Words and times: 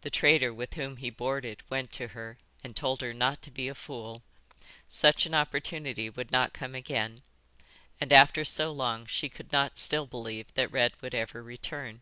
The 0.00 0.08
trader 0.08 0.54
with 0.54 0.72
whom 0.72 0.96
he 0.96 1.10
boarded 1.10 1.62
went 1.68 1.92
to 1.92 2.08
her 2.16 2.38
and 2.64 2.74
told 2.74 3.02
her 3.02 3.12
not 3.12 3.42
to 3.42 3.50
be 3.50 3.68
a 3.68 3.74
fool; 3.74 4.22
such 4.88 5.26
an 5.26 5.34
opportunity 5.34 6.08
would 6.08 6.32
not 6.32 6.54
come 6.54 6.74
again, 6.74 7.20
and 8.00 8.10
after 8.10 8.42
so 8.42 8.72
long 8.72 9.04
she 9.04 9.28
could 9.28 9.52
not 9.52 9.78
still 9.78 10.06
believe 10.06 10.46
that 10.54 10.72
Red 10.72 10.94
would 11.02 11.14
ever 11.14 11.42
return. 11.42 12.00